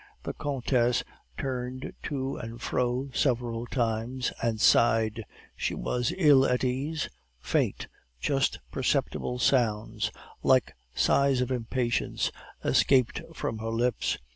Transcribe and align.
The 0.23 0.33
countess 0.33 1.03
turned 1.37 1.93
to 2.05 2.35
and 2.37 2.59
fro 2.59 3.11
several 3.13 3.67
times, 3.67 4.33
and 4.41 4.59
sighed; 4.59 5.23
she 5.55 5.75
was 5.75 6.11
ill 6.17 6.43
at 6.43 6.63
ease; 6.63 7.07
faint, 7.39 7.87
just 8.19 8.57
perceptible 8.71 9.37
sounds, 9.37 10.09
like 10.41 10.73
sighs 10.95 11.39
of 11.39 11.51
impatience, 11.51 12.31
escaped 12.63 13.21
from 13.35 13.59
her 13.59 13.69
lips. 13.69 14.17